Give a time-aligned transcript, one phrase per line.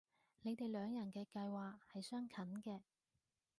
[0.41, 2.81] 你哋兩人嘅計劃係相近嘅